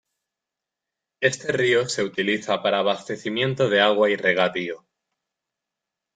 [1.21, 4.83] Este río se utiliza para abastecimiento de agua y regadío.